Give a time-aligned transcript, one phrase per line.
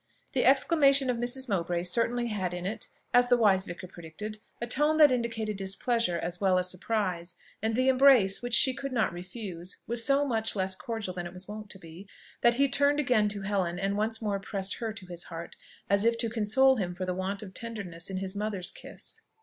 [0.33, 1.47] The exclamation of Mrs.
[1.47, 6.17] Mowbray certainly had in it, as the wise vicar predicted, a tone that indicated displeasure
[6.17, 10.55] as well as surprise; and the embrace, which she could not refuse, was so much
[10.55, 12.07] less cordial than it was wont to be,
[12.41, 15.55] that he turned again to Helen, and once more pressed her to his heart,
[15.87, 19.21] as if to console him for the want of tenderness in his mother's kiss.